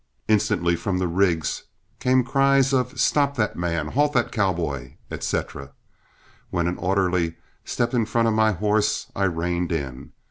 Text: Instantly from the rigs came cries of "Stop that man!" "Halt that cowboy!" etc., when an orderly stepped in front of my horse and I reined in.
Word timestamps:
Instantly 0.27 0.75
from 0.75 0.97
the 0.97 1.07
rigs 1.07 1.65
came 1.99 2.23
cries 2.23 2.73
of 2.73 2.99
"Stop 2.99 3.35
that 3.37 3.55
man!" 3.55 3.89
"Halt 3.89 4.13
that 4.13 4.31
cowboy!" 4.31 4.95
etc., 5.11 5.73
when 6.49 6.65
an 6.67 6.79
orderly 6.79 7.35
stepped 7.65 7.93
in 7.93 8.07
front 8.07 8.27
of 8.27 8.33
my 8.33 8.51
horse 8.51 9.11
and 9.13 9.23
I 9.25 9.25
reined 9.27 9.71
in. 9.71 10.13